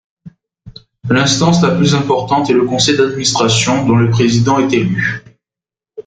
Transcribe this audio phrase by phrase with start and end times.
[1.11, 5.21] L'instance la plus importante est le conseil d'administration, dont le président est élu.